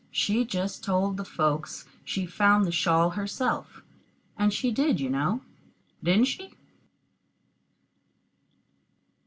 [0.09, 3.83] She just told the folks she found the shawl herself,
[4.35, 5.41] and she did, you know
[6.03, 6.55] didn't she?